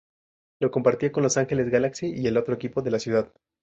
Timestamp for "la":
2.89-2.97